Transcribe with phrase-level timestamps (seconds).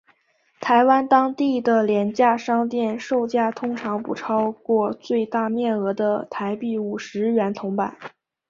[0.59, 7.95] 台湾当地的廉价商店售价通常不超过最大面额的台币五十元铜板。